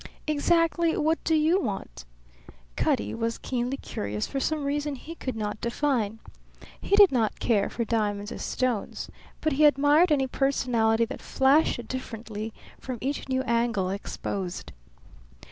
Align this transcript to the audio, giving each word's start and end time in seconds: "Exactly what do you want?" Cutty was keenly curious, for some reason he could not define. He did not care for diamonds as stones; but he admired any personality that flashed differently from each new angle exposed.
"Exactly 0.25 0.97
what 0.97 1.23
do 1.23 1.35
you 1.35 1.61
want?" 1.61 2.05
Cutty 2.75 3.13
was 3.13 3.37
keenly 3.37 3.77
curious, 3.77 4.25
for 4.25 4.39
some 4.39 4.63
reason 4.63 4.95
he 4.95 5.13
could 5.13 5.35
not 5.35 5.61
define. 5.61 6.17
He 6.81 6.95
did 6.95 7.11
not 7.11 7.39
care 7.39 7.69
for 7.69 7.85
diamonds 7.85 8.31
as 8.31 8.41
stones; 8.41 9.11
but 9.41 9.53
he 9.53 9.65
admired 9.65 10.11
any 10.11 10.25
personality 10.25 11.05
that 11.05 11.21
flashed 11.21 11.87
differently 11.87 12.51
from 12.79 12.97
each 12.99 13.29
new 13.29 13.43
angle 13.43 13.91
exposed. 13.91 14.71